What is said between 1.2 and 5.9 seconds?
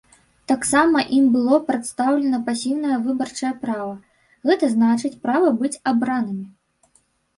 было прадастаўлена пасіўнае выбарчае права, гэта значыць права быць